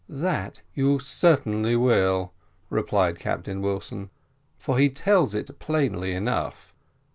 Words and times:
"That 0.09 0.63
you 0.73 0.97
certainly 0.97 1.75
will," 1.75 2.33
replied 2.71 3.19
Captain 3.19 3.61
Wilson, 3.61 4.09
"for 4.57 4.79
he 4.79 4.89
tells 4.89 5.35
it 5.35 5.59
plainly 5.59 6.13
enough." 6.13 6.73